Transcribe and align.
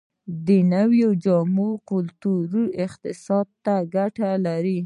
د 0.47 0.47
نویو 0.73 1.09
جامو 1.23 1.69
کلتور 1.89 2.49
اقتصاد 2.85 3.47
ته 3.65 3.75
ګټه 3.95 4.29
لري؟ 4.45 4.79